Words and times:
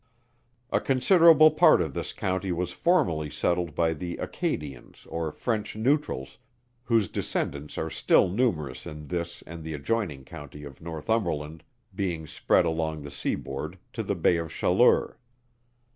A 0.71 0.81
considerable 0.81 1.51
part 1.51 1.79
of 1.79 1.93
this 1.93 2.11
county 2.11 2.51
was 2.51 2.71
formerly 2.71 3.29
settled 3.29 3.75
by 3.75 3.93
the 3.93 4.17
Acadians 4.17 5.05
or 5.07 5.31
French 5.31 5.75
neutrals, 5.75 6.39
whose 6.85 7.07
descendants 7.07 7.77
are 7.77 7.91
still 7.91 8.27
numerous 8.27 8.87
in 8.87 9.09
this 9.09 9.43
and 9.45 9.63
the 9.63 9.75
adjoining 9.75 10.23
County 10.25 10.63
of 10.63 10.81
Northumberland, 10.81 11.63
being 11.93 12.25
spread 12.25 12.65
along 12.65 13.03
the 13.03 13.11
seaboard, 13.11 13.77
to 13.93 14.01
the 14.01 14.15
Bay 14.15 14.37
of 14.37 14.49
Chaleur. 14.51 15.19